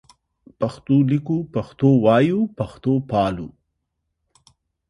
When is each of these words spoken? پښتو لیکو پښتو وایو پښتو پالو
پښتو 0.59 0.95
لیکو 1.11 1.37
پښتو 1.53 1.89
وایو 2.05 2.41
پښتو 2.57 2.93
پالو 3.09 3.47